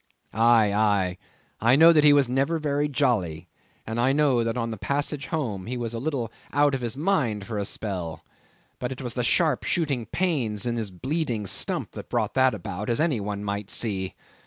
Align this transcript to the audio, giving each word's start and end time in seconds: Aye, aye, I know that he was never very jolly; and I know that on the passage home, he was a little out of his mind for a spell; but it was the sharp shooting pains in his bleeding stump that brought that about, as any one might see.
Aye, 0.33 0.73
aye, 0.73 1.17
I 1.59 1.75
know 1.75 1.93
that 1.93 2.03
he 2.03 2.11
was 2.11 2.27
never 2.27 2.57
very 2.57 2.87
jolly; 2.89 3.47
and 3.85 3.99
I 3.99 4.13
know 4.13 4.43
that 4.43 4.57
on 4.57 4.71
the 4.71 4.77
passage 4.77 5.27
home, 5.27 5.67
he 5.67 5.77
was 5.77 5.93
a 5.93 5.99
little 5.99 6.31
out 6.51 6.73
of 6.73 6.81
his 6.81 6.97
mind 6.97 7.45
for 7.45 7.59
a 7.59 7.65
spell; 7.65 8.25
but 8.79 8.91
it 8.91 9.03
was 9.03 9.13
the 9.13 9.23
sharp 9.23 9.63
shooting 9.63 10.07
pains 10.07 10.65
in 10.65 10.75
his 10.75 10.89
bleeding 10.89 11.45
stump 11.45 11.91
that 11.91 12.09
brought 12.09 12.33
that 12.33 12.55
about, 12.55 12.89
as 12.89 12.99
any 12.99 13.19
one 13.19 13.43
might 13.43 13.69
see. 13.69 14.15